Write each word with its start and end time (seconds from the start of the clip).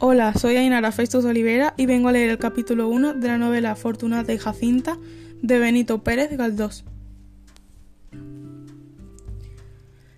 Hola, 0.00 0.32
soy 0.34 0.56
Ainara 0.56 0.92
Festus 0.92 1.24
Olivera 1.24 1.74
y 1.76 1.86
vengo 1.86 2.08
a 2.08 2.12
leer 2.12 2.30
el 2.30 2.38
capítulo 2.38 2.88
1 2.88 3.14
de 3.14 3.26
la 3.26 3.36
novela 3.36 3.74
Fortunata 3.74 4.32
y 4.32 4.38
Jacinta 4.38 4.96
de 5.42 5.58
Benito 5.58 6.04
Pérez 6.04 6.36
Galdós. 6.36 6.84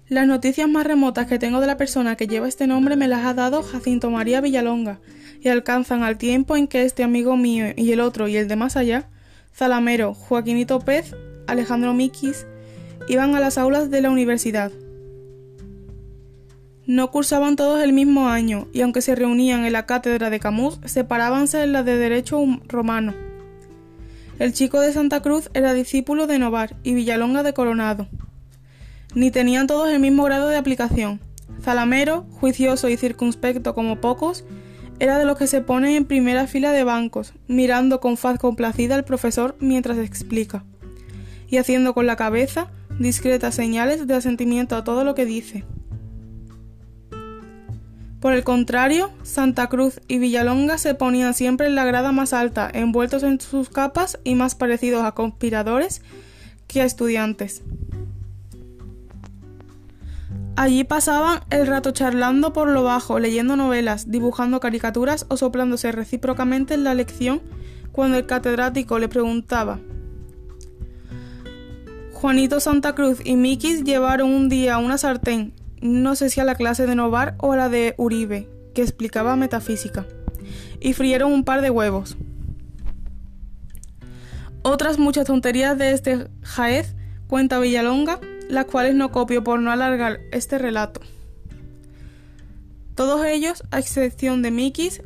Las 0.06 0.26
noticias 0.26 0.68
más 0.68 0.86
remotas 0.86 1.28
que 1.28 1.38
tengo 1.38 1.62
de 1.62 1.66
la 1.66 1.78
persona 1.78 2.16
que 2.16 2.26
lleva 2.26 2.46
este 2.46 2.66
nombre 2.66 2.94
me 2.94 3.08
las 3.08 3.24
ha 3.24 3.32
dado 3.32 3.62
Jacinto 3.62 4.10
María 4.10 4.42
Villalonga 4.42 5.00
y 5.40 5.48
alcanzan 5.48 6.02
al 6.02 6.18
tiempo 6.18 6.58
en 6.58 6.68
que 6.68 6.84
este 6.84 7.02
amigo 7.02 7.38
mío 7.38 7.68
y 7.74 7.90
el 7.92 8.00
otro 8.00 8.28
y 8.28 8.36
el 8.36 8.48
de 8.48 8.56
más 8.56 8.76
allá, 8.76 9.08
Zalamero, 9.54 10.12
Joaquinito 10.12 10.80
Pez, 10.80 11.16
Alejandro 11.46 11.94
Miquis, 11.94 12.46
iban 13.08 13.34
a 13.34 13.40
las 13.40 13.56
aulas 13.56 13.90
de 13.90 14.02
la 14.02 14.10
universidad. 14.10 14.72
No 16.86 17.10
cursaban 17.10 17.56
todos 17.56 17.82
el 17.82 17.92
mismo 17.92 18.28
año, 18.28 18.68
y 18.72 18.80
aunque 18.80 19.02
se 19.02 19.14
reunían 19.14 19.64
en 19.64 19.72
la 19.72 19.86
cátedra 19.86 20.30
de 20.30 20.40
Camus, 20.40 20.80
separábanse 20.84 21.62
en 21.62 21.72
la 21.72 21.82
de 21.82 21.96
Derecho 21.96 22.42
Romano. 22.66 23.14
El 24.38 24.54
chico 24.54 24.80
de 24.80 24.92
Santa 24.92 25.20
Cruz 25.20 25.50
era 25.52 25.74
discípulo 25.74 26.26
de 26.26 26.38
Novar 26.38 26.76
y 26.82 26.94
Villalonga 26.94 27.42
de 27.42 27.52
Coronado. 27.52 28.08
Ni 29.14 29.30
tenían 29.30 29.66
todos 29.66 29.90
el 29.90 30.00
mismo 30.00 30.24
grado 30.24 30.48
de 30.48 30.56
aplicación. 30.56 31.20
Zalamero, 31.60 32.26
juicioso 32.30 32.88
y 32.88 32.96
circunspecto 32.96 33.74
como 33.74 34.00
pocos, 34.00 34.44
era 34.98 35.18
de 35.18 35.26
los 35.26 35.36
que 35.36 35.46
se 35.46 35.60
ponen 35.60 35.94
en 35.94 36.04
primera 36.06 36.46
fila 36.46 36.72
de 36.72 36.84
bancos, 36.84 37.34
mirando 37.48 38.00
con 38.00 38.16
faz 38.16 38.38
complacida 38.38 38.94
al 38.94 39.04
profesor 39.04 39.56
mientras 39.60 39.98
explica, 39.98 40.64
y 41.48 41.58
haciendo 41.58 41.94
con 41.94 42.06
la 42.06 42.16
cabeza 42.16 42.70
discretas 42.98 43.54
señales 43.54 44.06
de 44.06 44.14
asentimiento 44.14 44.76
a 44.76 44.84
todo 44.84 45.04
lo 45.04 45.14
que 45.14 45.26
dice. 45.26 45.64
Por 48.20 48.34
el 48.34 48.44
contrario, 48.44 49.10
Santa 49.22 49.68
Cruz 49.68 50.00
y 50.06 50.18
Villalonga 50.18 50.76
se 50.76 50.94
ponían 50.94 51.32
siempre 51.32 51.66
en 51.66 51.74
la 51.74 51.86
grada 51.86 52.12
más 52.12 52.34
alta, 52.34 52.70
envueltos 52.72 53.22
en 53.22 53.40
sus 53.40 53.70
capas 53.70 54.18
y 54.24 54.34
más 54.34 54.54
parecidos 54.54 55.04
a 55.04 55.12
conspiradores 55.12 56.02
que 56.66 56.82
a 56.82 56.84
estudiantes. 56.84 57.62
Allí 60.54 60.84
pasaban 60.84 61.40
el 61.48 61.66
rato 61.66 61.92
charlando 61.92 62.52
por 62.52 62.68
lo 62.68 62.82
bajo, 62.82 63.18
leyendo 63.18 63.56
novelas, 63.56 64.10
dibujando 64.10 64.60
caricaturas 64.60 65.24
o 65.28 65.38
soplándose 65.38 65.90
recíprocamente 65.90 66.74
en 66.74 66.84
la 66.84 66.92
lección 66.92 67.40
cuando 67.92 68.18
el 68.18 68.26
catedrático 68.26 68.98
le 68.98 69.08
preguntaba. 69.08 69.80
Juanito 72.12 72.60
Santa 72.60 72.94
Cruz 72.94 73.20
y 73.24 73.36
Mikis 73.36 73.82
llevaron 73.82 74.28
un 74.28 74.50
día 74.50 74.76
una 74.76 74.98
sartén 74.98 75.54
no 75.80 76.14
sé 76.14 76.30
si 76.30 76.40
a 76.40 76.44
la 76.44 76.54
clase 76.54 76.86
de 76.86 76.94
Novar 76.94 77.34
o 77.38 77.52
a 77.52 77.56
la 77.56 77.68
de 77.68 77.94
Uribe, 77.96 78.48
que 78.74 78.82
explicaba 78.82 79.36
metafísica, 79.36 80.06
y 80.80 80.92
frieron 80.92 81.32
un 81.32 81.44
par 81.44 81.62
de 81.62 81.70
huevos. 81.70 82.16
Otras 84.62 84.98
muchas 84.98 85.26
tonterías 85.26 85.78
de 85.78 85.92
este 85.92 86.28
Jaez 86.42 86.94
cuenta 87.26 87.58
Villalonga, 87.58 88.20
las 88.48 88.66
cuales 88.66 88.94
no 88.94 89.10
copio 89.10 89.42
por 89.42 89.60
no 89.60 89.70
alargar 89.70 90.20
este 90.32 90.58
relato. 90.58 91.00
Todos 92.94 93.24
ellos, 93.24 93.62
a 93.70 93.78
excepción 93.78 94.42
de 94.42 94.50
Mikis, 94.50 95.02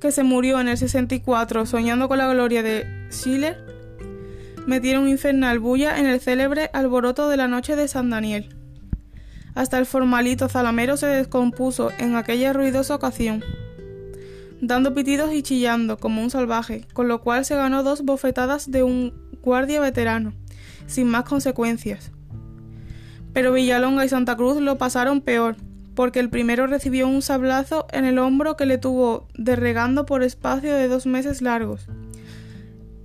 que 0.00 0.12
se 0.12 0.22
murió 0.22 0.60
en 0.60 0.68
el 0.68 0.76
64 0.76 1.64
soñando 1.64 2.08
con 2.08 2.18
la 2.18 2.28
gloria 2.28 2.62
de 2.62 2.84
Schiller, 3.10 3.64
metieron 4.66 5.08
infernal 5.08 5.58
bulla 5.58 5.98
en 5.98 6.06
el 6.06 6.20
célebre 6.20 6.68
alboroto 6.72 7.28
de 7.28 7.36
la 7.38 7.48
noche 7.48 7.76
de 7.76 7.88
San 7.88 8.10
Daniel. 8.10 8.59
Hasta 9.54 9.78
el 9.78 9.86
formalito 9.86 10.48
zalamero 10.48 10.96
se 10.96 11.06
descompuso 11.06 11.90
en 11.98 12.16
aquella 12.16 12.52
ruidosa 12.52 12.94
ocasión, 12.94 13.44
dando 14.60 14.94
pitidos 14.94 15.32
y 15.32 15.42
chillando 15.42 15.96
como 15.98 16.22
un 16.22 16.30
salvaje, 16.30 16.86
con 16.92 17.08
lo 17.08 17.20
cual 17.20 17.44
se 17.44 17.56
ganó 17.56 17.82
dos 17.82 18.02
bofetadas 18.02 18.70
de 18.70 18.82
un 18.82 19.12
guardia 19.42 19.80
veterano, 19.80 20.32
sin 20.86 21.08
más 21.08 21.24
consecuencias. 21.24 22.12
Pero 23.32 23.52
Villalonga 23.52 24.04
y 24.04 24.08
Santa 24.08 24.36
Cruz 24.36 24.60
lo 24.60 24.78
pasaron 24.78 25.20
peor, 25.20 25.56
porque 25.94 26.20
el 26.20 26.30
primero 26.30 26.66
recibió 26.66 27.08
un 27.08 27.22
sablazo 27.22 27.86
en 27.92 28.04
el 28.04 28.18
hombro 28.18 28.56
que 28.56 28.66
le 28.66 28.78
tuvo 28.78 29.28
derregando 29.34 30.06
por 30.06 30.22
espacio 30.22 30.74
de 30.74 30.88
dos 30.88 31.06
meses 31.06 31.42
largos, 31.42 31.86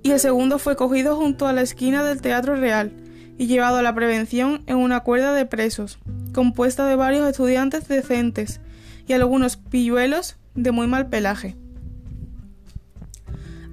y 0.02 0.12
el 0.12 0.20
segundo 0.20 0.60
fue 0.60 0.76
cogido 0.76 1.16
junto 1.16 1.48
a 1.48 1.52
la 1.52 1.62
esquina 1.62 2.04
del 2.04 2.22
Teatro 2.22 2.54
Real 2.54 2.92
y 3.38 3.48
llevado 3.48 3.78
a 3.78 3.82
la 3.82 3.94
prevención 3.94 4.62
en 4.66 4.76
una 4.76 5.00
cuerda 5.00 5.32
de 5.32 5.46
presos, 5.46 5.98
compuesta 6.36 6.86
de 6.86 6.96
varios 6.96 7.26
estudiantes 7.26 7.88
decentes 7.88 8.60
y 9.08 9.14
algunos 9.14 9.56
pilluelos 9.56 10.36
de 10.54 10.70
muy 10.70 10.86
mal 10.86 11.08
pelaje. 11.08 11.56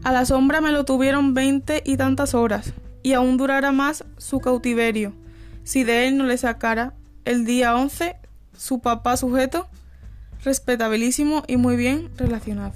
A 0.04 0.14
la 0.14 0.26
sombra 0.26 0.62
me 0.62 0.72
lo 0.72 0.86
tuvieron 0.86 1.34
veinte 1.34 1.84
y 1.86 1.98
tantas 1.98 2.34
horas, 2.34 2.74
y 3.04 3.14
aún 3.14 3.36
durara 3.36 3.74
más 3.74 4.06
su 4.18 4.40
cautiverio, 4.40 5.14
si 5.66 5.84
de 5.84 6.08
él 6.08 6.18
no 6.18 6.24
le 6.24 6.38
sacara 6.38 6.94
el 7.26 7.44
día 7.44 7.76
once 7.76 8.16
su 8.58 8.80
papá 8.80 9.18
sujeto, 9.18 9.68
respetabilísimo 10.46 11.44
y 11.48 11.58
muy 11.58 11.76
bien 11.76 12.12
relacionado. 12.18 12.76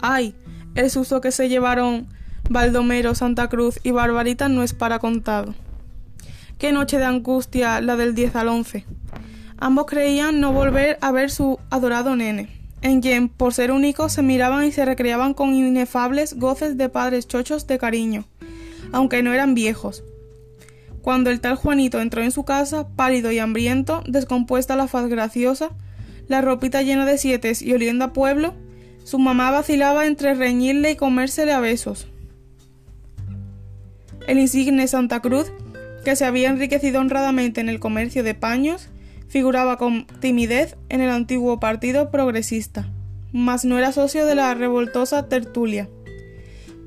Ay, 0.00 0.34
el 0.74 0.90
susto 0.90 1.22
que 1.22 1.32
se 1.32 1.48
llevaron 1.48 2.08
Baldomero, 2.50 3.14
Santa 3.14 3.48
Cruz 3.48 3.80
y 3.82 3.90
Barbarita 3.90 4.50
no 4.50 4.62
es 4.62 4.74
para 4.74 4.98
contado. 4.98 5.54
Qué 6.58 6.72
noche 6.72 6.98
de 6.98 7.04
angustia 7.04 7.80
la 7.80 7.94
del 7.94 8.16
10 8.16 8.34
al 8.34 8.48
11. 8.48 8.84
Ambos 9.58 9.86
creían 9.86 10.40
no 10.40 10.52
volver 10.52 10.98
a 11.00 11.12
ver 11.12 11.30
su 11.30 11.60
adorado 11.70 12.16
nene, 12.16 12.48
en 12.82 13.00
quien, 13.00 13.28
por 13.28 13.54
ser 13.54 13.70
únicos, 13.70 14.12
se 14.12 14.22
miraban 14.22 14.64
y 14.64 14.72
se 14.72 14.84
recreaban 14.84 15.34
con 15.34 15.54
inefables 15.54 16.34
goces 16.34 16.76
de 16.76 16.88
padres 16.88 17.28
chochos 17.28 17.68
de 17.68 17.78
cariño, 17.78 18.24
aunque 18.90 19.22
no 19.22 19.32
eran 19.32 19.54
viejos. 19.54 20.02
Cuando 21.00 21.30
el 21.30 21.40
tal 21.40 21.54
Juanito 21.54 22.00
entró 22.00 22.24
en 22.24 22.32
su 22.32 22.44
casa, 22.44 22.88
pálido 22.88 23.30
y 23.30 23.38
hambriento, 23.38 24.02
descompuesta 24.08 24.74
la 24.74 24.88
faz 24.88 25.06
graciosa, 25.06 25.70
la 26.26 26.40
ropita 26.40 26.82
llena 26.82 27.06
de 27.06 27.18
sietes 27.18 27.62
y 27.62 27.72
oliendo 27.72 28.04
a 28.04 28.12
pueblo, 28.12 28.54
su 29.04 29.20
mamá 29.20 29.52
vacilaba 29.52 30.06
entre 30.06 30.34
reñirle 30.34 30.90
y 30.90 30.96
comérsele 30.96 31.52
a 31.52 31.60
besos. 31.60 32.08
El 34.26 34.40
insigne 34.40 34.88
Santa 34.88 35.20
Cruz 35.20 35.52
que 36.08 36.16
se 36.16 36.24
había 36.24 36.48
enriquecido 36.48 37.00
honradamente 37.00 37.60
en 37.60 37.68
el 37.68 37.80
comercio 37.80 38.22
de 38.22 38.32
paños, 38.32 38.88
figuraba 39.28 39.76
con 39.76 40.06
timidez 40.20 40.74
en 40.88 41.02
el 41.02 41.10
antiguo 41.10 41.60
partido 41.60 42.10
progresista, 42.10 42.90
mas 43.30 43.66
no 43.66 43.76
era 43.76 43.92
socio 43.92 44.24
de 44.24 44.34
la 44.34 44.54
revoltosa 44.54 45.28
tertulia, 45.28 45.86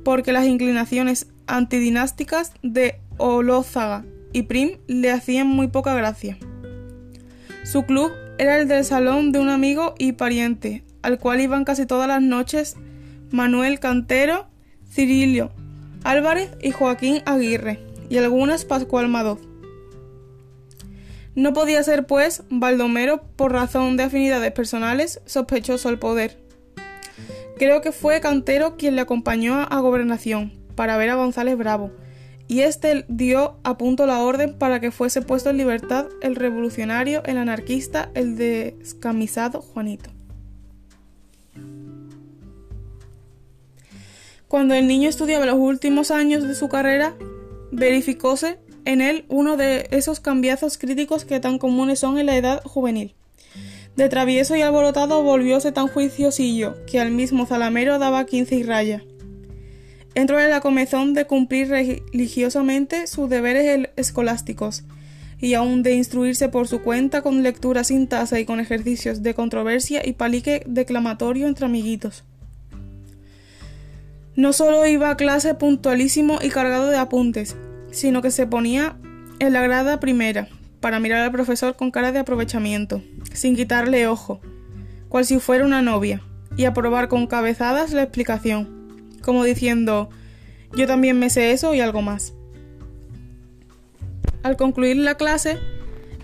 porque 0.03 0.31
las 0.31 0.47
inclinaciones 0.47 1.27
antidinásticas 1.45 2.53
de 2.63 2.95
Olózaga 3.17 4.05
y 4.33 4.41
Prim 4.41 4.79
le 4.87 5.11
hacían 5.11 5.45
muy 5.45 5.67
poca 5.67 5.93
gracia. 5.93 6.39
Su 7.63 7.83
club 7.83 8.11
era 8.39 8.57
el 8.57 8.67
del 8.67 8.83
salón 8.83 9.31
de 9.31 9.37
un 9.37 9.49
amigo 9.49 9.93
y 9.99 10.13
pariente, 10.13 10.83
al 11.03 11.19
cual 11.19 11.41
iban 11.41 11.63
casi 11.63 11.85
todas 11.85 12.07
las 12.07 12.23
noches 12.23 12.75
Manuel 13.29 13.79
Cantero, 13.79 14.47
Cirilio 14.89 15.51
Álvarez 16.03 16.49
y 16.59 16.71
Joaquín 16.71 17.21
Aguirre 17.27 17.90
y 18.11 18.17
algunas 18.17 18.65
Pascual 18.65 19.07
Madoz. 19.07 19.39
No 21.33 21.53
podía 21.53 21.81
ser, 21.81 22.05
pues, 22.05 22.43
Baldomero, 22.49 23.21
por 23.37 23.53
razón 23.53 23.95
de 23.95 24.03
afinidades 24.03 24.51
personales, 24.51 25.21
sospechoso 25.25 25.87
al 25.87 25.97
poder. 25.97 26.37
Creo 27.57 27.79
que 27.79 27.93
fue 27.93 28.19
Cantero 28.19 28.75
quien 28.75 28.95
le 28.95 29.01
acompañó 29.01 29.61
a 29.61 29.79
gobernación, 29.79 30.51
para 30.75 30.97
ver 30.97 31.09
a 31.09 31.15
González 31.15 31.57
Bravo, 31.57 31.91
y 32.49 32.63
éste 32.63 33.05
dio 33.07 33.55
a 33.63 33.77
punto 33.77 34.05
la 34.05 34.19
orden 34.19 34.57
para 34.57 34.81
que 34.81 34.91
fuese 34.91 35.21
puesto 35.21 35.49
en 35.49 35.57
libertad 35.57 36.07
el 36.21 36.35
revolucionario, 36.35 37.23
el 37.23 37.37
anarquista, 37.37 38.11
el 38.13 38.35
descamisado 38.35 39.61
Juanito. 39.61 40.09
Cuando 44.49 44.73
el 44.73 44.85
niño 44.85 45.07
estudiaba 45.07 45.45
los 45.45 45.55
últimos 45.55 46.11
años 46.11 46.45
de 46.45 46.55
su 46.55 46.67
carrera, 46.67 47.15
verificóse 47.71 48.59
en 48.85 49.01
él 49.01 49.25
uno 49.29 49.57
de 49.57 49.87
esos 49.91 50.19
cambiazos 50.19 50.77
críticos 50.77 51.25
que 51.25 51.39
tan 51.39 51.57
comunes 51.57 51.99
son 51.99 52.17
en 52.17 52.25
la 52.25 52.35
edad 52.35 52.61
juvenil. 52.63 53.15
De 53.95 54.09
travieso 54.09 54.55
y 54.55 54.61
alborotado 54.61 55.21
volvióse 55.21 55.71
tan 55.71 55.87
juiciosillo 55.87 56.75
que 56.85 56.99
al 56.99 57.11
mismo 57.11 57.45
Zalamero 57.45 57.99
daba 57.99 58.25
quince 58.25 58.55
y 58.55 58.63
raya. 58.63 59.03
Entró 60.15 60.39
en 60.39 60.49
la 60.49 60.61
comezón 60.61 61.13
de 61.13 61.25
cumplir 61.25 61.69
religiosamente 61.69 63.07
sus 63.07 63.29
deberes 63.29 63.89
escolásticos 63.95 64.83
y 65.39 65.55
aun 65.55 65.83
de 65.83 65.93
instruirse 65.93 66.49
por 66.49 66.67
su 66.67 66.81
cuenta 66.81 67.21
con 67.21 67.43
lectura 67.43 67.83
sin 67.83 68.07
tasa 68.07 68.39
y 68.39 68.45
con 68.45 68.59
ejercicios 68.59 69.23
de 69.23 69.33
controversia 69.33 70.01
y 70.05 70.13
palique 70.13 70.63
declamatorio 70.67 71.47
entre 71.47 71.65
amiguitos. 71.65 72.23
No 74.35 74.53
solo 74.53 74.85
iba 74.85 75.09
a 75.09 75.17
clase 75.17 75.55
puntualísimo 75.55 76.39
y 76.41 76.49
cargado 76.49 76.87
de 76.87 76.97
apuntes, 76.97 77.57
sino 77.91 78.21
que 78.21 78.31
se 78.31 78.47
ponía 78.47 78.97
en 79.39 79.53
la 79.53 79.61
grada 79.61 79.99
primera, 79.99 80.47
para 80.79 80.99
mirar 80.99 81.21
al 81.21 81.31
profesor 81.31 81.75
con 81.75 81.91
cara 81.91 82.11
de 82.11 82.19
aprovechamiento, 82.19 83.01
sin 83.33 83.55
quitarle 83.55 84.07
ojo, 84.07 84.39
cual 85.09 85.25
si 85.25 85.39
fuera 85.39 85.65
una 85.65 85.81
novia, 85.81 86.21
y 86.55 86.65
aprobar 86.65 87.07
con 87.07 87.27
cabezadas 87.27 87.91
la 87.91 88.03
explicación, 88.03 89.09
como 89.21 89.43
diciendo 89.43 90.09
yo 90.73 90.87
también 90.87 91.19
me 91.19 91.29
sé 91.29 91.51
eso 91.51 91.73
y 91.73 91.81
algo 91.81 92.01
más. 92.01 92.33
Al 94.43 94.55
concluir 94.55 94.97
la 94.97 95.15
clase, 95.15 95.57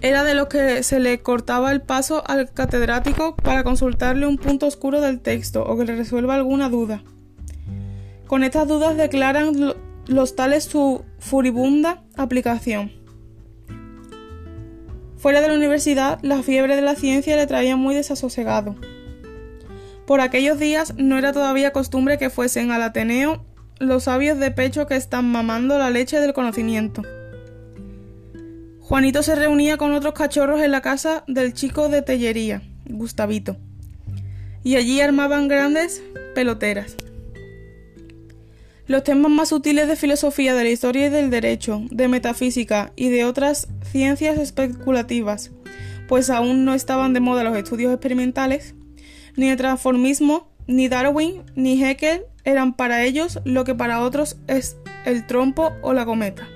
era 0.01 0.24
de 0.24 0.33
los 0.33 0.48
que 0.48 0.83
se 0.83 1.00
le 1.00 1.19
cortaba 1.19 1.71
el 1.71 1.81
paso 1.81 2.24
al 2.27 2.51
catedrático 2.51 3.36
para 3.36 3.63
consultarle 3.63 4.25
un 4.25 4.38
punto 4.38 4.68
oscuro 4.68 5.01
del 5.01 5.19
texto 5.19 5.63
o 5.63 5.77
que 5.77 5.86
le 5.86 5.95
resuelva 5.95 6.36
alguna 6.36 6.69
duda. 6.69 7.03
Con 8.27 8.44
estas 8.44 8.68
dudas 8.68 8.97
declaran 8.97 9.74
los 10.06 10.35
tales 10.35 10.65
su 10.65 11.06
furibunda 11.18 12.03
aplicación. 12.15 12.91
Fuera 15.18 15.41
de 15.41 15.47
la 15.47 15.56
universidad, 15.56 16.19
la 16.21 16.44
fiebre 16.44 16.75
de 16.75 16.81
la 16.81 16.95
ciencia 16.95 17.35
le 17.38 17.47
traía 17.47 17.77
muy 17.77 17.95
desasosegado. 17.95 18.75
Por 20.06 20.21
aquellos 20.21 20.59
días 20.59 20.94
no 20.97 21.18
era 21.18 21.33
todavía 21.33 21.71
costumbre 21.71 22.18
que 22.18 22.29
fuesen 22.29 22.71
al 22.71 22.83
Ateneo 22.83 23.45
los 23.79 24.03
sabios 24.03 24.38
de 24.39 24.51
pecho 24.51 24.88
que 24.88 24.95
están 24.95 25.31
mamando 25.31 25.77
la 25.77 25.89
leche 25.89 26.19
del 26.19 26.33
conocimiento. 26.33 27.03
Juanito 28.79 29.24
se 29.24 29.35
reunía 29.35 29.77
con 29.77 29.94
otros 29.94 30.13
cachorros 30.13 30.62
en 30.62 30.71
la 30.71 30.81
casa 30.81 31.24
del 31.27 31.53
chico 31.53 31.89
de 31.89 32.01
tellería, 32.01 32.62
Gustavito, 32.85 33.57
y 34.63 34.75
allí 34.75 35.01
armaban 35.01 35.47
grandes 35.47 36.01
peloteras. 36.35 36.95
Los 38.88 39.04
temas 39.04 39.30
más 39.30 39.50
sutiles 39.50 39.89
de 39.89 39.98
filosofía, 39.98 40.56
de 40.56 40.63
la 40.63 40.69
historia 40.69 41.07
y 41.07 41.10
del 41.10 41.30
derecho, 41.30 41.81
de 41.92 42.07
metafísica 42.07 42.94
y 42.95 43.10
de 43.10 43.25
otras 43.25 43.68
ciencias 43.92 44.38
especulativas, 44.38 45.51
pues 46.07 46.30
aún 46.30 46.63
no 46.63 46.74
estaban 46.74 47.12
de 47.13 47.19
moda 47.19 47.44
los 47.44 47.57
estudios 47.57 47.92
experimentales, 47.92 48.75
ni 49.36 49.50
el 49.50 49.57
transformismo, 49.57 50.48
ni 50.68 50.88
Darwin, 50.88 51.44
ni 51.56 51.84
Haeckel 51.84 52.22
eran 52.45 52.78
para 52.78 53.04
ellos 53.04 53.42
lo 53.44 53.66
que 53.66 53.75
para 53.75 54.01
otros 54.01 54.38
es 54.48 54.78
el 55.06 55.28
trompo 55.28 55.74
o 55.81 55.92
la 55.92 56.06
cometa. 56.06 56.48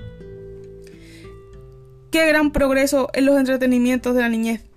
Qué 2.10 2.26
gran 2.26 2.50
progreso 2.50 3.10
en 3.12 3.26
los 3.26 3.38
entretenimientos 3.38 4.14
de 4.14 4.22
la 4.22 4.30
niñez. 4.30 4.71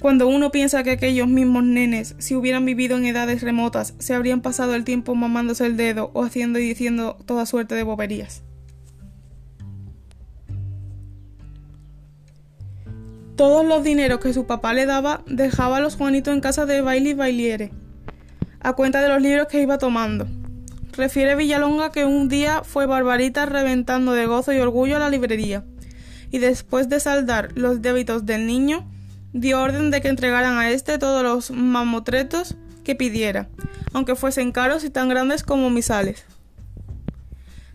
Cuando 0.00 0.28
uno 0.28 0.52
piensa 0.52 0.84
que 0.84 0.92
aquellos 0.92 1.26
mismos 1.26 1.64
nenes, 1.64 2.14
si 2.18 2.36
hubieran 2.36 2.64
vivido 2.64 2.96
en 2.96 3.06
edades 3.06 3.42
remotas, 3.42 3.94
se 3.98 4.14
habrían 4.14 4.42
pasado 4.42 4.76
el 4.76 4.84
tiempo 4.84 5.16
mamándose 5.16 5.66
el 5.66 5.76
dedo 5.76 6.10
o 6.14 6.22
haciendo 6.22 6.60
y 6.60 6.68
diciendo 6.68 7.16
toda 7.26 7.46
suerte 7.46 7.74
de 7.74 7.82
boberías. 7.82 8.42
Todos 13.34 13.64
los 13.64 13.82
dineros 13.82 14.20
que 14.20 14.32
su 14.32 14.46
papá 14.46 14.72
le 14.72 14.86
daba 14.86 15.22
dejaba 15.26 15.78
a 15.78 15.80
los 15.80 15.96
Juanitos 15.96 16.34
en 16.34 16.40
casa 16.40 16.64
de 16.66 16.80
Bailey 16.80 17.14
Bailiere, 17.14 17.72
a 18.60 18.74
cuenta 18.74 19.00
de 19.02 19.08
los 19.08 19.20
libros 19.20 19.48
que 19.48 19.62
iba 19.62 19.78
tomando. 19.78 20.26
Refiere 20.92 21.36
Villalonga 21.36 21.92
que 21.92 22.04
un 22.04 22.28
día 22.28 22.62
fue 22.64 22.86
Barbarita 22.86 23.46
reventando 23.46 24.12
de 24.12 24.26
gozo 24.26 24.52
y 24.52 24.58
orgullo 24.58 24.96
a 24.96 25.00
la 25.00 25.10
librería 25.10 25.64
y 26.30 26.38
después 26.38 26.88
de 26.88 27.00
saldar 27.00 27.50
los 27.54 27.80
débitos 27.82 28.26
del 28.26 28.46
niño, 28.46 28.90
dio 29.32 29.60
orden 29.60 29.90
de 29.90 30.00
que 30.00 30.08
entregaran 30.08 30.58
a 30.58 30.70
éste 30.70 30.98
todos 30.98 31.22
los 31.22 31.50
mamotretos 31.50 32.56
que 32.84 32.94
pidiera, 32.94 33.48
aunque 33.92 34.16
fuesen 34.16 34.52
caros 34.52 34.84
y 34.84 34.90
tan 34.90 35.08
grandes 35.08 35.42
como 35.42 35.70
misales. 35.70 36.24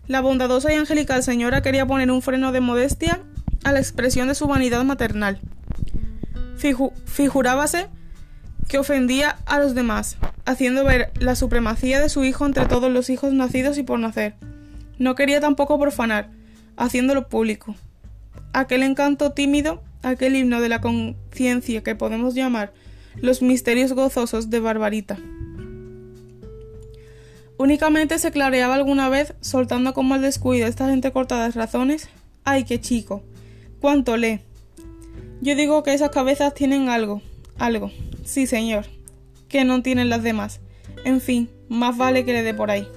La 0.06 0.20
bondadosa 0.20 0.72
y 0.72 0.76
angelical 0.76 1.22
señora 1.22 1.62
quería 1.62 1.86
poner 1.86 2.10
un 2.10 2.22
freno 2.22 2.52
de 2.52 2.60
modestia 2.60 3.22
a 3.64 3.72
la 3.72 3.80
expresión 3.80 4.28
de 4.28 4.34
su 4.34 4.46
vanidad 4.46 4.84
maternal. 4.84 5.40
figurábase 7.06 7.88
que 8.68 8.78
ofendía 8.78 9.36
a 9.46 9.58
los 9.58 9.74
demás, 9.74 10.16
haciendo 10.46 10.84
ver 10.84 11.12
la 11.18 11.36
supremacía 11.36 12.00
de 12.00 12.08
su 12.08 12.24
hijo 12.24 12.46
entre 12.46 12.66
todos 12.66 12.90
los 12.90 13.10
hijos 13.10 13.32
nacidos 13.32 13.78
y 13.78 13.82
por 13.82 13.98
nacer. 13.98 14.34
No 14.98 15.14
quería 15.14 15.40
tampoco 15.40 15.78
profanar, 15.78 16.30
haciéndolo 16.76 17.28
público 17.28 17.74
aquel 18.54 18.84
encanto 18.84 19.32
tímido, 19.32 19.82
aquel 20.04 20.36
himno 20.36 20.60
de 20.60 20.68
la 20.68 20.80
conciencia 20.80 21.82
que 21.82 21.94
podemos 21.94 22.34
llamar 22.34 22.72
los 23.16 23.42
misterios 23.42 23.92
gozosos 23.92 24.50
de 24.50 24.60
Barbarita. 24.60 25.18
Únicamente 27.56 28.18
se 28.18 28.32
clareaba 28.32 28.74
alguna 28.74 29.08
vez, 29.08 29.34
soltando 29.40 29.94
como 29.94 30.16
el 30.16 30.22
descuido 30.22 30.66
estas 30.66 30.92
entrecortadas 30.92 31.54
razones. 31.54 32.08
¡Ay, 32.42 32.64
qué 32.64 32.80
chico! 32.80 33.22
¡Cuánto 33.80 34.16
lee! 34.16 34.40
Yo 35.40 35.54
digo 35.54 35.82
que 35.82 35.94
esas 35.94 36.10
cabezas 36.10 36.54
tienen 36.54 36.88
algo, 36.88 37.22
algo. 37.58 37.92
Sí, 38.24 38.46
señor. 38.46 38.86
Que 39.48 39.64
no 39.64 39.82
tienen 39.82 40.08
las 40.08 40.22
demás. 40.22 40.60
En 41.04 41.20
fin, 41.20 41.48
más 41.68 41.96
vale 41.96 42.24
que 42.24 42.32
le 42.32 42.42
dé 42.42 42.54
por 42.54 42.70
ahí. 42.70 42.88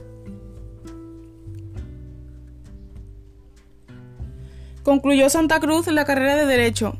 Concluyó 4.88 5.30
Santa 5.30 5.60
Cruz 5.60 5.88
la 5.88 6.06
carrera 6.06 6.38
de 6.38 6.46
Derecho 6.46 6.96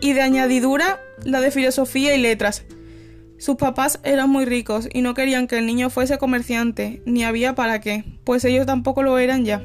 y 0.00 0.12
de 0.12 0.22
añadidura 0.22 1.00
la 1.24 1.40
de 1.40 1.50
Filosofía 1.50 2.14
y 2.14 2.20
Letras. 2.20 2.62
Sus 3.36 3.56
papás 3.56 3.98
eran 4.04 4.30
muy 4.30 4.44
ricos 4.44 4.88
y 4.92 5.02
no 5.02 5.12
querían 5.12 5.48
que 5.48 5.58
el 5.58 5.66
niño 5.66 5.90
fuese 5.90 6.18
comerciante, 6.18 7.02
ni 7.06 7.24
había 7.24 7.56
para 7.56 7.80
qué, 7.80 8.04
pues 8.22 8.44
ellos 8.44 8.64
tampoco 8.64 9.02
lo 9.02 9.18
eran 9.18 9.44
ya. 9.44 9.60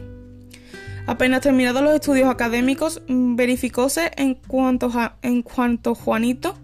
Apenas 1.06 1.42
terminados 1.42 1.84
los 1.84 1.94
estudios 1.94 2.32
académicos, 2.32 3.04
verificóse 3.08 4.10
en 4.18 4.34
cuanto, 4.34 4.92
en 5.22 5.44
cuanto 5.44 5.94
Juanito 5.94 6.56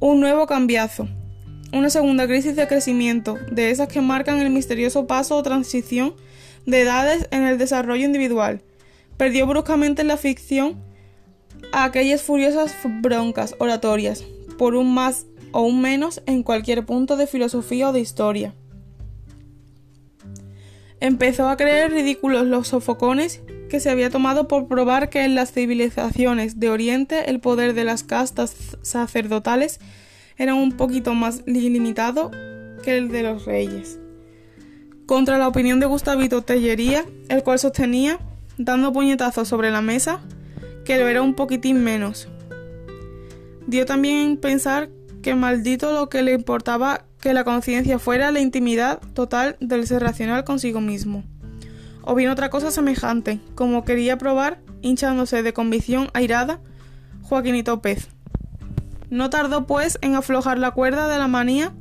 un 0.00 0.18
nuevo 0.18 0.48
cambiazo, 0.48 1.06
una 1.72 1.88
segunda 1.88 2.26
crisis 2.26 2.56
de 2.56 2.66
crecimiento, 2.66 3.38
de 3.52 3.70
esas 3.70 3.86
que 3.86 4.00
marcan 4.00 4.40
el 4.40 4.50
misterioso 4.50 5.06
paso 5.06 5.36
o 5.36 5.42
transición 5.44 6.14
de 6.66 6.80
edades 6.80 7.28
en 7.30 7.44
el 7.44 7.58
desarrollo 7.58 8.06
individual 8.06 8.64
perdió 9.20 9.46
bruscamente 9.46 10.00
en 10.00 10.08
la 10.08 10.16
ficción 10.16 10.82
a 11.72 11.84
aquellas 11.84 12.22
furiosas 12.22 12.74
broncas 13.02 13.54
oratorias, 13.58 14.24
por 14.56 14.74
un 14.74 14.94
más 14.94 15.26
o 15.52 15.60
un 15.60 15.82
menos 15.82 16.22
en 16.24 16.42
cualquier 16.42 16.86
punto 16.86 17.18
de 17.18 17.26
filosofía 17.26 17.90
o 17.90 17.92
de 17.92 18.00
historia. 18.00 18.54
Empezó 21.00 21.50
a 21.50 21.58
creer 21.58 21.90
ridículos 21.90 22.46
los 22.46 22.68
sofocones 22.68 23.42
que 23.68 23.78
se 23.78 23.90
había 23.90 24.08
tomado 24.08 24.48
por 24.48 24.68
probar 24.68 25.10
que 25.10 25.22
en 25.22 25.34
las 25.34 25.52
civilizaciones 25.52 26.58
de 26.58 26.70
Oriente 26.70 27.28
el 27.28 27.40
poder 27.40 27.74
de 27.74 27.84
las 27.84 28.02
castas 28.02 28.78
sacerdotales 28.80 29.80
era 30.38 30.54
un 30.54 30.72
poquito 30.78 31.12
más 31.12 31.42
limitado 31.44 32.30
que 32.82 32.96
el 32.96 33.10
de 33.10 33.22
los 33.22 33.44
reyes. 33.44 33.98
Contra 35.04 35.36
la 35.36 35.46
opinión 35.46 35.78
de 35.78 35.84
Gustavito 35.84 36.40
Tellería, 36.40 37.04
el 37.28 37.42
cual 37.42 37.58
sostenía 37.58 38.18
dando 38.64 38.92
puñetazos 38.92 39.48
sobre 39.48 39.70
la 39.70 39.80
mesa, 39.80 40.20
que 40.84 40.98
lo 40.98 41.08
era 41.08 41.22
un 41.22 41.34
poquitín 41.34 41.82
menos. 41.82 42.28
Dio 43.66 43.86
también 43.86 44.36
pensar 44.36 44.90
que 45.22 45.34
maldito 45.34 45.92
lo 45.92 46.10
que 46.10 46.22
le 46.22 46.34
importaba 46.34 47.04
que 47.20 47.32
la 47.32 47.44
conciencia 47.44 47.98
fuera 47.98 48.32
la 48.32 48.40
intimidad 48.40 49.00
total 49.14 49.56
del 49.60 49.86
ser 49.86 50.02
racional 50.02 50.44
consigo 50.44 50.80
mismo. 50.80 51.24
O 52.02 52.14
bien 52.14 52.30
otra 52.30 52.50
cosa 52.50 52.70
semejante, 52.70 53.40
como 53.54 53.84
quería 53.84 54.18
probar, 54.18 54.60
hinchándose 54.82 55.42
de 55.42 55.52
convicción 55.52 56.08
airada, 56.12 56.60
Joaquinito 57.22 57.80
Pez. 57.80 58.08
No 59.08 59.30
tardó 59.30 59.66
pues 59.66 59.98
en 60.02 60.14
aflojar 60.14 60.58
la 60.58 60.70
cuerda 60.72 61.08
de 61.08 61.18
la 61.18 61.28
manía 61.28 61.72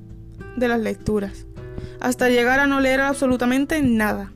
de 0.55 0.67
las 0.67 0.79
lecturas, 0.79 1.45
hasta 1.99 2.29
llegar 2.29 2.59
a 2.59 2.67
no 2.67 2.79
leer 2.79 3.01
absolutamente 3.01 3.81
nada. 3.81 4.31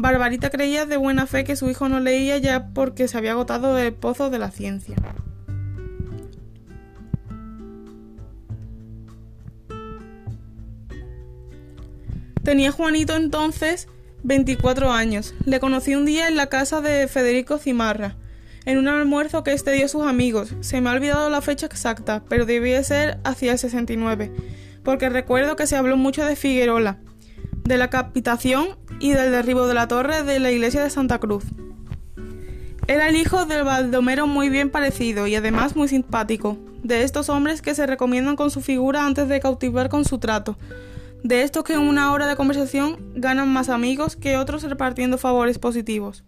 Barbarita 0.00 0.50
creía 0.50 0.86
de 0.86 0.96
buena 0.96 1.26
fe 1.26 1.42
que 1.42 1.56
su 1.56 1.68
hijo 1.68 1.88
no 1.88 1.98
leía 1.98 2.38
ya 2.38 2.68
porque 2.68 3.08
se 3.08 3.18
había 3.18 3.32
agotado 3.32 3.76
el 3.78 3.92
pozo 3.92 4.30
de 4.30 4.38
la 4.38 4.52
ciencia. 4.52 4.94
Tenía 12.44 12.70
Juanito 12.70 13.16
entonces 13.16 13.88
24 14.22 14.92
años. 14.92 15.34
Le 15.44 15.58
conocí 15.58 15.96
un 15.96 16.04
día 16.04 16.28
en 16.28 16.36
la 16.36 16.46
casa 16.46 16.80
de 16.80 17.08
Federico 17.08 17.58
Cimarra, 17.58 18.14
en 18.66 18.78
un 18.78 18.86
almuerzo 18.86 19.42
que 19.42 19.52
este 19.52 19.72
dio 19.72 19.86
a 19.86 19.88
sus 19.88 20.06
amigos. 20.06 20.54
Se 20.60 20.80
me 20.80 20.90
ha 20.90 20.92
olvidado 20.92 21.28
la 21.28 21.42
fecha 21.42 21.66
exacta, 21.66 22.22
pero 22.28 22.46
debía 22.46 22.84
ser 22.84 23.18
hacia 23.24 23.50
el 23.50 23.58
69, 23.58 24.30
porque 24.84 25.08
recuerdo 25.08 25.56
que 25.56 25.66
se 25.66 25.76
habló 25.76 25.96
mucho 25.96 26.24
de 26.24 26.36
Figuerola, 26.36 26.98
de 27.64 27.78
la 27.78 27.90
capitación 27.90 28.78
y 29.00 29.12
del 29.12 29.30
derribo 29.30 29.66
de 29.66 29.74
la 29.74 29.88
torre 29.88 30.22
de 30.22 30.40
la 30.40 30.50
iglesia 30.50 30.82
de 30.82 30.90
Santa 30.90 31.18
Cruz. 31.18 31.44
Era 32.86 33.08
el 33.08 33.16
hijo 33.16 33.44
del 33.44 33.64
Baldomero 33.64 34.26
muy 34.26 34.48
bien 34.48 34.70
parecido 34.70 35.26
y 35.26 35.34
además 35.34 35.76
muy 35.76 35.88
simpático, 35.88 36.56
de 36.82 37.02
estos 37.02 37.28
hombres 37.28 37.60
que 37.60 37.74
se 37.74 37.86
recomiendan 37.86 38.36
con 38.36 38.50
su 38.50 38.60
figura 38.60 39.04
antes 39.04 39.28
de 39.28 39.40
cautivar 39.40 39.88
con 39.88 40.04
su 40.04 40.18
trato, 40.18 40.56
de 41.22 41.42
estos 41.42 41.64
que 41.64 41.74
en 41.74 41.80
una 41.80 42.12
hora 42.12 42.26
de 42.26 42.36
conversación 42.36 42.96
ganan 43.14 43.52
más 43.52 43.68
amigos 43.68 44.16
que 44.16 44.38
otros 44.38 44.62
repartiendo 44.62 45.18
favores 45.18 45.58
positivos. 45.58 46.24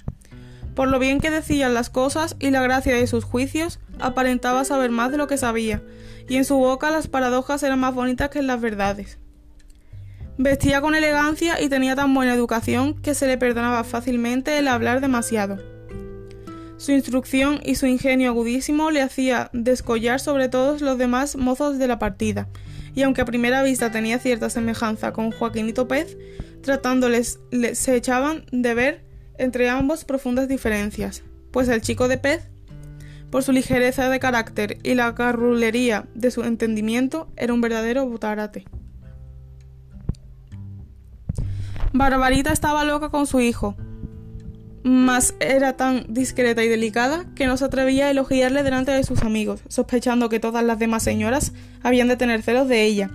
Por 0.74 0.88
lo 0.88 0.98
bien 0.98 1.20
que 1.20 1.30
decían 1.30 1.74
las 1.74 1.90
cosas 1.90 2.36
y 2.38 2.50
la 2.50 2.62
gracia 2.62 2.94
de 2.94 3.06
sus 3.06 3.24
juicios, 3.24 3.80
aparentaba 3.98 4.64
saber 4.64 4.90
más 4.90 5.10
de 5.10 5.16
lo 5.16 5.26
que 5.26 5.36
sabía, 5.36 5.82
y 6.28 6.36
en 6.36 6.44
su 6.44 6.56
boca 6.56 6.90
las 6.90 7.08
paradojas 7.08 7.62
eran 7.62 7.80
más 7.80 7.94
bonitas 7.94 8.30
que 8.30 8.42
las 8.42 8.60
verdades. 8.60 9.18
Vestía 10.42 10.80
con 10.80 10.94
elegancia 10.94 11.60
y 11.60 11.68
tenía 11.68 11.94
tan 11.94 12.14
buena 12.14 12.32
educación 12.32 12.94
que 12.94 13.12
se 13.12 13.26
le 13.26 13.36
perdonaba 13.36 13.84
fácilmente 13.84 14.56
el 14.56 14.68
hablar 14.68 15.02
demasiado. 15.02 15.58
Su 16.78 16.92
instrucción 16.92 17.60
y 17.62 17.74
su 17.74 17.84
ingenio 17.84 18.30
agudísimo 18.30 18.90
le 18.90 19.02
hacía 19.02 19.50
descollar 19.52 20.18
sobre 20.18 20.48
todos 20.48 20.80
los 20.80 20.96
demás 20.96 21.36
mozos 21.36 21.78
de 21.78 21.86
la 21.86 21.98
partida, 21.98 22.48
y 22.94 23.02
aunque 23.02 23.20
a 23.20 23.26
primera 23.26 23.62
vista 23.62 23.92
tenía 23.92 24.18
cierta 24.18 24.48
semejanza 24.48 25.12
con 25.12 25.30
Joaquinito 25.30 25.86
Pez, 25.88 26.16
tratándoles 26.62 27.38
se 27.74 27.94
echaban 27.94 28.46
de 28.50 28.72
ver 28.72 29.04
entre 29.36 29.68
ambos 29.68 30.06
profundas 30.06 30.48
diferencias, 30.48 31.22
pues 31.50 31.68
el 31.68 31.82
chico 31.82 32.08
de 32.08 32.16
Pez, 32.16 32.48
por 33.28 33.42
su 33.42 33.52
ligereza 33.52 34.08
de 34.08 34.18
carácter 34.18 34.78
y 34.84 34.94
la 34.94 35.14
carrulería 35.14 36.08
de 36.14 36.30
su 36.30 36.44
entendimiento, 36.44 37.30
era 37.36 37.52
un 37.52 37.60
verdadero 37.60 38.06
butarate. 38.06 38.64
Barbarita 41.92 42.52
estaba 42.52 42.84
loca 42.84 43.10
con 43.10 43.26
su 43.26 43.40
hijo, 43.40 43.74
mas 44.84 45.34
era 45.40 45.76
tan 45.76 46.06
discreta 46.08 46.62
y 46.62 46.68
delicada 46.68 47.26
que 47.34 47.46
no 47.46 47.56
se 47.56 47.64
atrevía 47.64 48.06
a 48.06 48.10
elogiarle 48.10 48.62
delante 48.62 48.92
de 48.92 49.02
sus 49.02 49.22
amigos, 49.22 49.62
sospechando 49.68 50.28
que 50.28 50.40
todas 50.40 50.64
las 50.64 50.78
demás 50.78 51.02
señoras 51.02 51.52
habían 51.82 52.08
de 52.08 52.16
tener 52.16 52.42
celos 52.42 52.68
de 52.68 52.84
ella. 52.84 53.10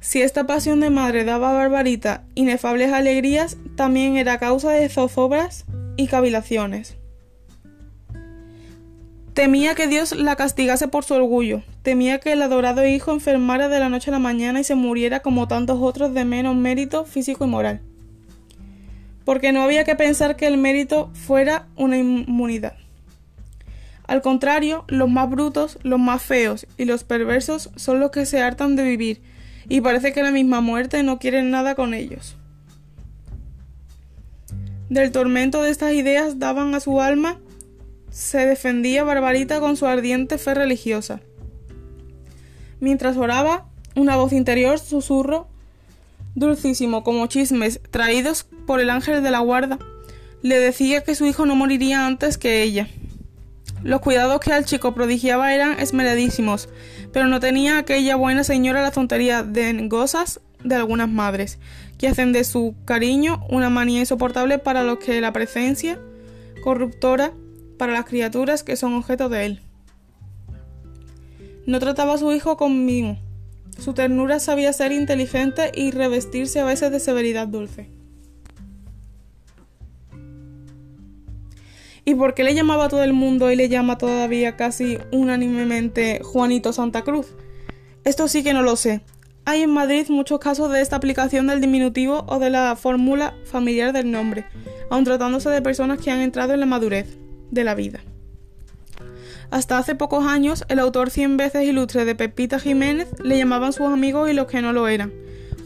Si 0.00 0.22
esta 0.22 0.46
pasión 0.46 0.80
de 0.80 0.90
madre 0.90 1.24
daba 1.24 1.50
a 1.50 1.54
Barbarita 1.54 2.24
inefables 2.34 2.92
alegrías, 2.92 3.56
también 3.76 4.16
era 4.16 4.38
causa 4.38 4.70
de 4.70 4.88
zozobras 4.88 5.66
y 5.96 6.08
cavilaciones. 6.08 6.97
Temía 9.38 9.76
que 9.76 9.86
Dios 9.86 10.16
la 10.16 10.34
castigase 10.34 10.88
por 10.88 11.04
su 11.04 11.14
orgullo, 11.14 11.62
temía 11.82 12.18
que 12.18 12.32
el 12.32 12.42
adorado 12.42 12.84
hijo 12.84 13.12
enfermara 13.12 13.68
de 13.68 13.78
la 13.78 13.88
noche 13.88 14.10
a 14.10 14.14
la 14.14 14.18
mañana 14.18 14.58
y 14.58 14.64
se 14.64 14.74
muriera 14.74 15.20
como 15.20 15.46
tantos 15.46 15.78
otros 15.80 16.12
de 16.12 16.24
menos 16.24 16.56
mérito 16.56 17.04
físico 17.04 17.44
y 17.44 17.48
moral 17.48 17.80
porque 19.24 19.52
no 19.52 19.60
había 19.60 19.84
que 19.84 19.94
pensar 19.94 20.36
que 20.36 20.46
el 20.46 20.56
mérito 20.56 21.10
fuera 21.12 21.66
una 21.76 21.98
inmunidad. 21.98 22.72
Al 24.06 24.22
contrario, 24.22 24.86
los 24.88 25.10
más 25.10 25.28
brutos, 25.28 25.78
los 25.82 26.00
más 26.00 26.22
feos 26.22 26.66
y 26.78 26.86
los 26.86 27.04
perversos 27.04 27.70
son 27.76 28.00
los 28.00 28.10
que 28.10 28.24
se 28.24 28.40
hartan 28.40 28.74
de 28.74 28.84
vivir, 28.84 29.20
y 29.68 29.82
parece 29.82 30.14
que 30.14 30.22
la 30.22 30.30
misma 30.30 30.62
muerte 30.62 31.02
no 31.02 31.18
quiere 31.18 31.42
nada 31.42 31.74
con 31.74 31.92
ellos. 31.92 32.38
Del 34.88 35.12
tormento 35.12 35.62
de 35.62 35.72
estas 35.72 35.92
ideas 35.92 36.38
daban 36.38 36.74
a 36.74 36.80
su 36.80 37.02
alma, 37.02 37.38
se 38.18 38.44
defendía 38.44 39.04
Barbarita 39.04 39.60
con 39.60 39.76
su 39.76 39.86
ardiente 39.86 40.38
fe 40.38 40.52
religiosa. 40.52 41.20
Mientras 42.80 43.16
oraba, 43.16 43.68
una 43.94 44.16
voz 44.16 44.32
interior 44.32 44.80
susurro 44.80 45.46
dulcísimo 46.34 47.04
como 47.04 47.28
chismes 47.28 47.80
traídos 47.92 48.44
por 48.66 48.80
el 48.80 48.90
ángel 48.90 49.22
de 49.22 49.30
la 49.30 49.38
guarda, 49.38 49.78
le 50.42 50.58
decía 50.58 51.04
que 51.04 51.14
su 51.14 51.26
hijo 51.26 51.46
no 51.46 51.54
moriría 51.54 52.06
antes 52.08 52.38
que 52.38 52.64
ella. 52.64 52.88
Los 53.84 54.00
cuidados 54.00 54.40
que 54.40 54.52
al 54.52 54.64
chico 54.64 54.94
prodigiaba 54.94 55.54
eran 55.54 55.78
esmeradísimos, 55.78 56.68
pero 57.12 57.28
no 57.28 57.38
tenía 57.38 57.78
aquella 57.78 58.16
buena 58.16 58.42
señora 58.42 58.82
la 58.82 58.90
tontería 58.90 59.44
de 59.44 59.86
gozas 59.86 60.40
de 60.64 60.74
algunas 60.74 61.08
madres, 61.08 61.60
que 61.98 62.08
hacen 62.08 62.32
de 62.32 62.42
su 62.42 62.74
cariño 62.84 63.46
una 63.48 63.70
manía 63.70 64.00
insoportable 64.00 64.58
para 64.58 64.82
los 64.82 64.98
que 64.98 65.20
la 65.20 65.32
presencia 65.32 66.00
corruptora 66.64 67.32
para 67.78 67.92
las 67.94 68.04
criaturas 68.04 68.62
que 68.62 68.76
son 68.76 68.94
objeto 68.94 69.28
de 69.28 69.46
él. 69.46 69.60
No 71.66 71.78
trataba 71.78 72.14
a 72.14 72.18
su 72.18 72.32
hijo 72.32 72.56
conmigo, 72.56 73.16
su 73.78 73.94
ternura 73.94 74.40
sabía 74.40 74.72
ser 74.72 74.90
inteligente 74.90 75.70
y 75.72 75.92
revestirse 75.92 76.58
a 76.58 76.64
veces 76.64 76.90
de 76.90 76.98
severidad 76.98 77.46
dulce. 77.46 77.88
¿Y 82.04 82.14
por 82.14 82.34
qué 82.34 82.42
le 82.42 82.54
llamaba 82.54 82.86
a 82.86 82.88
todo 82.88 83.04
el 83.04 83.12
mundo 83.12 83.52
y 83.52 83.56
le 83.56 83.68
llama 83.68 83.98
todavía 83.98 84.56
casi 84.56 84.98
unánimemente 85.12 86.20
Juanito 86.24 86.72
Santa 86.72 87.02
Cruz? 87.02 87.34
Esto 88.04 88.28
sí 88.28 88.42
que 88.42 88.54
no 88.54 88.62
lo 88.62 88.76
sé. 88.76 89.02
Hay 89.44 89.62
en 89.62 89.70
Madrid 89.70 90.06
muchos 90.08 90.40
casos 90.40 90.72
de 90.72 90.80
esta 90.80 90.96
aplicación 90.96 91.46
del 91.46 91.60
diminutivo 91.60 92.24
o 92.26 92.38
de 92.38 92.50
la 92.50 92.74
fórmula 92.76 93.34
familiar 93.44 93.92
del 93.92 94.10
nombre, 94.10 94.46
aun 94.90 95.04
tratándose 95.04 95.50
de 95.50 95.62
personas 95.62 96.00
que 96.00 96.10
han 96.10 96.20
entrado 96.20 96.54
en 96.54 96.60
la 96.60 96.66
madurez 96.66 97.18
de 97.50 97.64
la 97.64 97.74
vida. 97.74 98.00
Hasta 99.50 99.78
hace 99.78 99.94
pocos 99.94 100.26
años, 100.26 100.64
el 100.68 100.78
autor 100.78 101.10
cien 101.10 101.36
veces 101.36 101.64
ilustre 101.64 102.04
de 102.04 102.14
Pepita 102.14 102.58
Jiménez 102.58 103.08
le 103.22 103.38
llamaban 103.38 103.72
sus 103.72 103.86
amigos 103.86 104.30
y 104.30 104.34
los 104.34 104.46
que 104.46 104.60
no 104.60 104.72
lo 104.72 104.88
eran, 104.88 105.12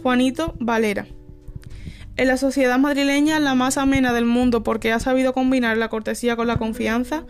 Juanito 0.02 0.54
Valera. 0.60 1.06
En 2.16 2.28
la 2.28 2.36
sociedad 2.36 2.78
madrileña, 2.78 3.40
la 3.40 3.54
más 3.54 3.78
amena 3.78 4.12
del 4.12 4.26
mundo 4.26 4.62
porque 4.62 4.92
ha 4.92 5.00
sabido 5.00 5.32
combinar 5.32 5.78
la 5.78 5.88
cortesía 5.88 6.36
con 6.36 6.46
la 6.46 6.58
confianza, 6.58 7.24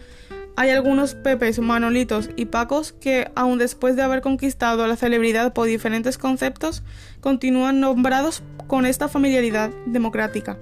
hay 0.54 0.68
algunos 0.68 1.14
Pepes, 1.14 1.60
Manolitos 1.60 2.28
y 2.36 2.46
Pacos 2.46 2.92
que, 2.92 3.30
aun 3.34 3.58
después 3.58 3.96
de 3.96 4.02
haber 4.02 4.20
conquistado 4.20 4.86
la 4.86 4.96
celebridad 4.96 5.54
por 5.54 5.66
diferentes 5.66 6.18
conceptos, 6.18 6.82
continúan 7.20 7.80
nombrados 7.80 8.42
con 8.66 8.84
esta 8.84 9.08
familiaridad 9.08 9.70
democrática, 9.86 10.58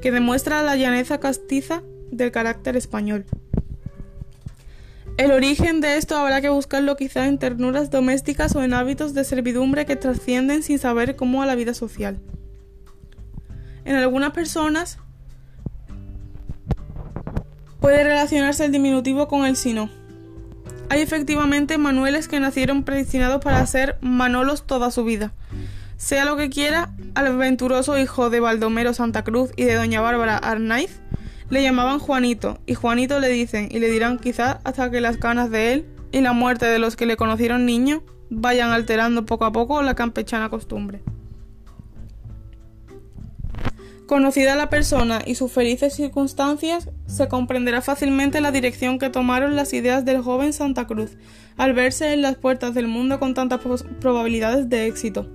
que 0.00 0.12
demuestra 0.12 0.62
la 0.62 0.76
llaneza 0.76 1.20
castiza 1.20 1.82
del 2.10 2.30
carácter 2.30 2.76
español. 2.76 3.24
El 5.18 5.32
origen 5.32 5.80
de 5.80 5.96
esto 5.96 6.16
habrá 6.16 6.40
que 6.40 6.48
buscarlo 6.48 6.96
quizá 6.96 7.26
en 7.26 7.38
ternuras 7.38 7.90
domésticas 7.90 8.54
o 8.54 8.62
en 8.62 8.72
hábitos 8.72 9.14
de 9.14 9.24
servidumbre 9.24 9.84
que 9.84 9.96
trascienden 9.96 10.62
sin 10.62 10.78
saber 10.78 11.16
cómo 11.16 11.42
a 11.42 11.46
la 11.46 11.56
vida 11.56 11.74
social. 11.74 12.20
En 13.84 13.96
algunas 13.96 14.30
personas 14.30 14.98
puede 17.80 18.04
relacionarse 18.04 18.64
el 18.64 18.70
diminutivo 18.72 19.26
con 19.26 19.44
el 19.44 19.56
sino. 19.56 19.90
Hay 20.88 21.00
efectivamente 21.00 21.78
manueles 21.78 22.28
que 22.28 22.38
nacieron 22.38 22.84
predestinados 22.84 23.42
para 23.42 23.66
ser 23.66 23.98
Manolos 24.00 24.66
toda 24.66 24.90
su 24.90 25.04
vida. 25.04 25.32
Sea 25.96 26.24
lo 26.24 26.36
que 26.36 26.48
quiera, 26.48 26.94
al 27.16 27.26
aventuroso 27.26 27.98
hijo 27.98 28.30
de 28.30 28.38
Baldomero 28.38 28.94
Santa 28.94 29.24
Cruz 29.24 29.50
y 29.56 29.64
de 29.64 29.74
doña 29.74 30.00
Bárbara 30.00 30.36
Arnaiz, 30.38 31.00
le 31.50 31.62
llamaban 31.62 31.98
Juanito, 31.98 32.58
y 32.66 32.74
Juanito 32.74 33.20
le 33.20 33.28
dicen 33.28 33.68
y 33.70 33.78
le 33.78 33.90
dirán 33.90 34.18
quizás 34.18 34.58
hasta 34.64 34.90
que 34.90 35.00
las 35.00 35.16
canas 35.16 35.50
de 35.50 35.72
él 35.72 35.86
y 36.12 36.20
la 36.20 36.32
muerte 36.32 36.66
de 36.66 36.78
los 36.78 36.96
que 36.96 37.06
le 37.06 37.16
conocieron 37.16 37.66
niño 37.66 38.02
vayan 38.30 38.70
alterando 38.70 39.24
poco 39.24 39.44
a 39.44 39.52
poco 39.52 39.82
la 39.82 39.94
campechana 39.94 40.48
costumbre. 40.48 41.00
Conocida 44.06 44.56
la 44.56 44.70
persona 44.70 45.20
y 45.26 45.34
sus 45.34 45.52
felices 45.52 45.94
circunstancias, 45.94 46.88
se 47.06 47.28
comprenderá 47.28 47.82
fácilmente 47.82 48.40
la 48.40 48.50
dirección 48.50 48.98
que 48.98 49.10
tomaron 49.10 49.54
las 49.54 49.74
ideas 49.74 50.02
del 50.06 50.22
joven 50.22 50.54
Santa 50.54 50.86
Cruz 50.86 51.18
al 51.58 51.74
verse 51.74 52.14
en 52.14 52.22
las 52.22 52.36
puertas 52.36 52.72
del 52.72 52.86
mundo 52.86 53.20
con 53.20 53.34
tantas 53.34 53.60
probabilidades 54.00 54.70
de 54.70 54.86
éxito. 54.86 55.28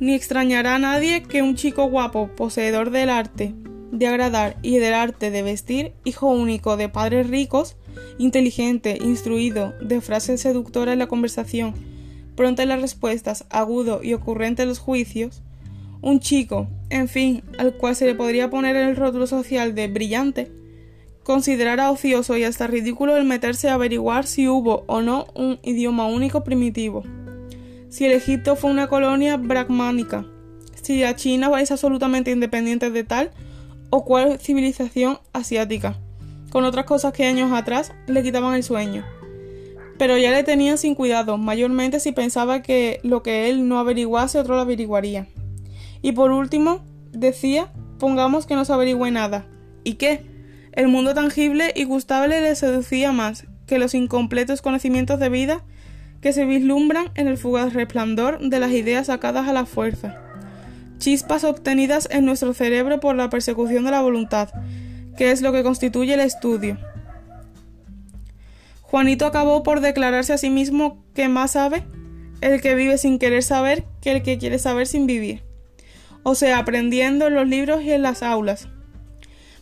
Ni 0.00 0.14
extrañará 0.14 0.74
a 0.74 0.78
nadie 0.80 1.22
que 1.22 1.42
un 1.42 1.54
chico 1.54 1.84
guapo, 1.86 2.28
poseedor 2.34 2.90
del 2.90 3.10
arte, 3.10 3.54
de 3.98 4.08
agradar 4.08 4.56
y 4.62 4.78
del 4.78 4.94
arte 4.94 5.30
de 5.30 5.42
vestir, 5.42 5.92
hijo 6.04 6.26
único 6.26 6.76
de 6.76 6.88
padres 6.88 7.28
ricos, 7.30 7.76
inteligente, 8.18 8.98
instruido, 9.00 9.72
de 9.80 10.00
frases 10.00 10.40
seductoras 10.40 10.94
en 10.94 10.98
la 10.98 11.06
conversación, 11.06 11.74
pronto 12.34 12.62
en 12.62 12.68
las 12.68 12.80
respuestas, 12.80 13.46
agudo 13.50 14.02
y 14.02 14.12
ocurrente 14.14 14.62
en 14.62 14.68
los 14.68 14.80
juicios, 14.80 15.42
un 16.00 16.20
chico, 16.20 16.68
en 16.90 17.08
fin, 17.08 17.42
al 17.56 17.76
cual 17.76 17.94
se 17.94 18.06
le 18.06 18.14
podría 18.14 18.50
poner 18.50 18.76
el 18.76 18.96
rótulo 18.96 19.26
social 19.26 19.74
de 19.74 19.88
brillante, 19.88 20.50
considerara 21.22 21.90
ocioso 21.90 22.36
y 22.36 22.44
hasta 22.44 22.66
ridículo 22.66 23.16
el 23.16 23.24
meterse 23.24 23.68
a 23.68 23.74
averiguar 23.74 24.26
si 24.26 24.48
hubo 24.48 24.84
o 24.88 25.00
no 25.00 25.26
un 25.34 25.58
idioma 25.62 26.06
único 26.06 26.44
primitivo, 26.44 27.04
si 27.88 28.04
el 28.04 28.12
Egipto 28.12 28.56
fue 28.56 28.70
una 28.70 28.88
colonia 28.88 29.36
brahmánica, 29.36 30.26
si 30.82 31.00
la 31.00 31.16
China 31.16 31.50
es 31.60 31.70
absolutamente 31.70 32.32
independiente 32.32 32.90
de 32.90 33.04
tal, 33.04 33.30
o 33.90 34.04
cuál 34.04 34.38
civilización 34.38 35.18
asiática, 35.32 35.96
con 36.50 36.64
otras 36.64 36.84
cosas 36.84 37.12
que 37.12 37.26
años 37.26 37.52
atrás 37.52 37.92
le 38.06 38.22
quitaban 38.22 38.54
el 38.54 38.62
sueño. 38.62 39.04
Pero 39.98 40.18
ya 40.18 40.32
le 40.32 40.42
tenían 40.42 40.78
sin 40.78 40.94
cuidado, 40.94 41.38
mayormente 41.38 42.00
si 42.00 42.12
pensaba 42.12 42.62
que 42.62 43.00
lo 43.02 43.22
que 43.22 43.48
él 43.48 43.68
no 43.68 43.78
averiguase 43.78 44.38
otro 44.38 44.56
lo 44.56 44.62
averiguaría. 44.62 45.28
Y 46.02 46.12
por 46.12 46.32
último, 46.32 46.84
decía, 47.12 47.72
pongamos 47.98 48.46
que 48.46 48.56
no 48.56 48.64
se 48.64 48.72
averigüe 48.72 49.10
nada. 49.10 49.46
¿Y 49.84 49.94
qué? 49.94 50.26
El 50.72 50.88
mundo 50.88 51.14
tangible 51.14 51.72
y 51.76 51.84
gustable 51.84 52.40
le 52.40 52.56
seducía 52.56 53.12
más 53.12 53.46
que 53.66 53.78
los 53.78 53.94
incompletos 53.94 54.60
conocimientos 54.60 55.20
de 55.20 55.28
vida 55.28 55.64
que 56.20 56.32
se 56.32 56.44
vislumbran 56.44 57.10
en 57.14 57.28
el 57.28 57.38
fugaz 57.38 57.74
resplandor 57.74 58.40
de 58.40 58.58
las 58.58 58.72
ideas 58.72 59.06
sacadas 59.06 59.46
a 59.46 59.52
la 59.52 59.66
fuerza 59.66 60.23
chispas 61.04 61.44
obtenidas 61.44 62.08
en 62.10 62.24
nuestro 62.24 62.54
cerebro 62.54 62.98
por 62.98 63.14
la 63.14 63.28
persecución 63.28 63.84
de 63.84 63.90
la 63.90 64.00
voluntad, 64.00 64.48
que 65.18 65.32
es 65.32 65.42
lo 65.42 65.52
que 65.52 65.62
constituye 65.62 66.14
el 66.14 66.20
estudio. 66.20 66.78
Juanito 68.80 69.26
acabó 69.26 69.62
por 69.62 69.80
declararse 69.80 70.32
a 70.32 70.38
sí 70.38 70.48
mismo 70.48 71.04
que 71.14 71.28
más 71.28 71.50
sabe 71.50 71.84
el 72.40 72.62
que 72.62 72.74
vive 72.74 72.96
sin 72.96 73.18
querer 73.18 73.42
saber 73.42 73.84
que 74.00 74.12
el 74.12 74.22
que 74.22 74.38
quiere 74.38 74.58
saber 74.58 74.86
sin 74.86 75.06
vivir. 75.06 75.42
O 76.22 76.34
sea, 76.34 76.56
aprendiendo 76.56 77.26
en 77.26 77.34
los 77.34 77.46
libros 77.46 77.82
y 77.82 77.92
en 77.92 78.00
las 78.00 78.22
aulas. 78.22 78.68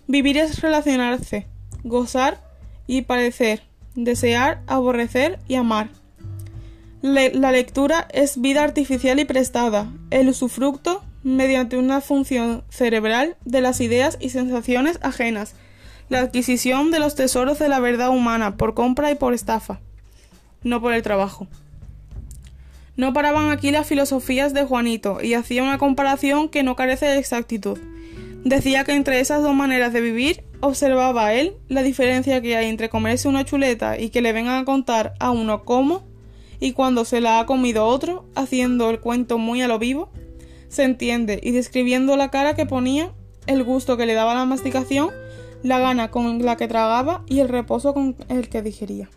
Vivir 0.06 0.38
es 0.38 0.61
relacionarse, 0.61 1.49
gozar 1.82 2.40
y 2.87 3.02
parecer, 3.02 3.64
desear, 3.96 4.62
aborrecer 4.68 5.40
y 5.49 5.56
amar. 5.56 5.90
la 7.02 7.50
lectura 7.50 8.06
es 8.12 8.40
vida 8.40 8.62
artificial 8.62 9.18
y 9.18 9.25
prestada, 9.25 9.92
el 10.11 10.28
usufructo 10.28 11.02
mediante 11.23 11.76
una 11.76 12.00
función 12.00 12.64
cerebral 12.69 13.37
de 13.45 13.61
las 13.61 13.81
ideas 13.81 14.17
y 14.21 14.31
sensaciones 14.31 14.99
ajenas, 15.02 15.55
la 16.09 16.21
adquisición 16.21 16.91
de 16.91 16.99
los 16.99 17.14
tesoros 17.14 17.59
de 17.59 17.69
la 17.69 17.81
verdad 17.81 18.11
humana 18.11 18.57
por 18.57 18.75
compra 18.75 19.11
y 19.11 19.14
por 19.14 19.35
estafa, 19.35 19.81
no 20.62 20.81
por 20.81 20.93
el 20.93 21.02
trabajo. 21.02 21.49
No 22.97 23.12
paraban 23.12 23.50
aquí 23.50 23.71
las 23.71 23.87
filosofías 23.87 24.52
de 24.52 24.64
Juanito 24.64 25.23
y 25.23 25.35
hacía 25.35 25.62
una 25.62 25.79
comparación 25.79 26.49
que 26.49 26.62
no 26.62 26.76
carece 26.76 27.07
de 27.07 27.19
exactitud. 27.19 27.79
Decía 28.45 28.85
que 28.85 28.93
entre 28.93 29.21
esas 29.21 29.43
dos 29.43 29.55
maneras 29.55 29.93
de 29.93 30.00
vivir 30.00 30.45
observaba 30.61 31.33
él 31.33 31.55
la 31.69 31.83
diferencia 31.83 32.43
que 32.43 32.57
hay 32.57 32.69
entre 32.69 32.88
comerse 32.88 33.29
una 33.29 33.45
chuleta 33.45 33.99
y 33.99 34.11
que 34.11 34.21
le 34.21 34.33
vengan 34.33 34.62
a 34.62 34.64
contar 34.64 35.14
a 35.21 35.31
uno 35.31 35.64
cómo 35.64 36.05
y 36.61 36.73
cuando 36.73 37.05
se 37.05 37.21
la 37.21 37.41
ha 37.41 37.47
comido 37.47 37.87
otro, 37.87 38.25
haciendo 38.37 38.91
el 38.91 39.00
cuento 39.00 39.38
muy 39.38 39.62
a 39.62 39.69
lo 39.69 39.81
vivo, 39.81 40.12
se 40.73 40.85
entiende 40.85 41.38
y 41.43 41.50
describiendo 41.50 42.17
la 42.17 42.31
cara 42.31 42.55
que 42.55 42.64
ponía, 42.64 43.12
el 43.47 43.62
gusto 43.62 43.99
que 43.99 44.07
le 44.07 44.14
daba 44.14 44.35
la 44.35 44.47
masticación, 44.47 45.11
la 45.62 45.79
gana 45.79 46.11
con 46.11 46.43
la 46.43 46.57
que 46.57 46.67
tragaba 46.67 47.25
y 47.29 47.41
el 47.41 47.50
reposo 47.50 47.93
con 47.93 48.17
el 48.29 48.49
que 48.49 48.62
digería. 48.62 49.11